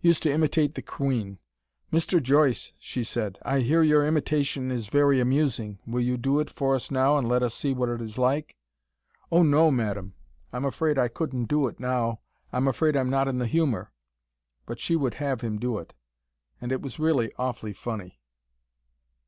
[0.00, 1.40] Used to imitate the Queen.
[1.92, 2.22] 'Mr.
[2.22, 5.80] Joyce,' she said, 'I hear your imitation is very amusing.
[5.84, 8.54] Will you do it for us now, and let us see what it is like?'
[9.32, 10.14] 'Oh, no, Madam!
[10.52, 12.20] I'm afraid I couldn't do it now.
[12.52, 13.90] I'm afraid I'm not in the humour.'
[14.64, 15.92] But she would have him do it.
[16.60, 18.20] And it was really awfully funny.